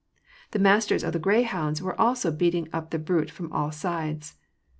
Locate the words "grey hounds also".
1.19-2.31